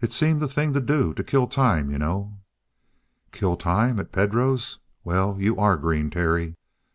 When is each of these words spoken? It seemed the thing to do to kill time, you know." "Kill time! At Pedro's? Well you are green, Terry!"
It 0.00 0.10
seemed 0.10 0.40
the 0.40 0.48
thing 0.48 0.72
to 0.72 0.80
do 0.80 1.12
to 1.12 1.22
kill 1.22 1.46
time, 1.46 1.90
you 1.90 1.98
know." 1.98 2.38
"Kill 3.30 3.56
time! 3.58 4.00
At 4.00 4.10
Pedro's? 4.10 4.78
Well 5.04 5.36
you 5.38 5.58
are 5.58 5.76
green, 5.76 6.08
Terry!" 6.08 6.56